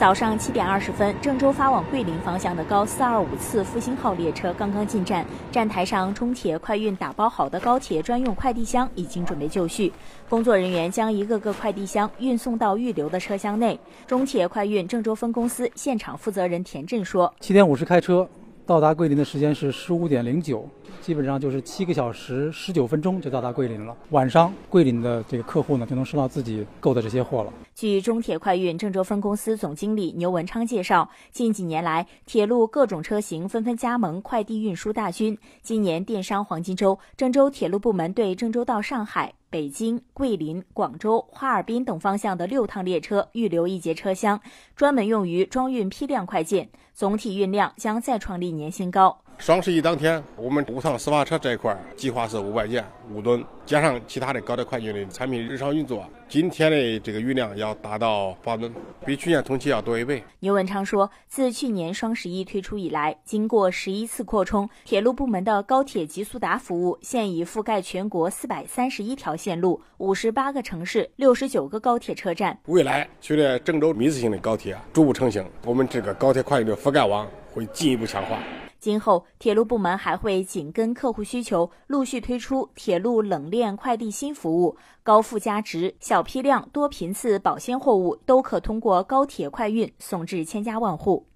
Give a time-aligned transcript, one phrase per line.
[0.00, 9.92] 早上七点二十分，郑州发往桂林方向的高四二五次复兴号列车刚刚进站，站台上中铁快运打包好的高铁专用快递箱已经准备就绪，
[10.26, 13.78] 工作人员将一个个快递箱运送到预留的车厢内。
[14.06, 18.26] 中铁快运郑州分公司现场负责人田震说：“七点五十开车。”
[18.66, 20.64] 到达桂林的时间是十五点零九，
[21.00, 23.96] 基本上就是七个小时十九分钟就到达桂林了。
[24.10, 27.52] 晚上桂林的这个客户呢就能收到自己购的这些货了。
[27.74, 35.36] 据中铁快运郑州分公司总经理牛文昌介绍，近几年来，铁路各种车型纷纷加盟快递运输大军。
[35.62, 39.34] 今年电商黄金周，郑州铁路部门对郑州到上海。
[39.50, 44.40] 北京、桂林、广州、哈尔滨等方向的六趟列车预留一节车厢，
[44.76, 49.20] 专门用于装运批量快件，总体运量将再创历年新高。
[49.38, 58.70] 双十一当天，我们五趟私发车这一块计划是五百件五吨，加上其他的高铁快运的产品日常运作，今天的这个运量要达到八吨，
[59.06, 60.22] 比去年同期要多一倍。
[60.40, 72.56] 牛文昌说，自去年双十一推出以来，经过十一次扩充，铁路部门的高铁极速达服务现已覆盖全国四百三十一条线路、五十八个城市、六十九个高铁车站。
[72.66, 78.38] 未来随着郑州迷次型的高铁逐步成型，我们这个高铁快运的覆盖网会进一步强化。
[78.78, 91.26] 今后，铁路部门还会紧跟客户需求，陆续推出铁路冷链快递新服务，高附加值、小批量、多频次保鲜货物都可通过高铁快运送至千家万户。